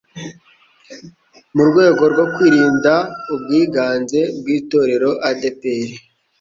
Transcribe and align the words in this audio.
mu 1.55 1.63
rwego 1.69 2.03
rwo 2.13 2.25
kwirinda 2.33 2.93
ubwiganze 3.33 4.19
bw 4.37 4.45
itorero 4.57 5.11
adeper 5.29 5.85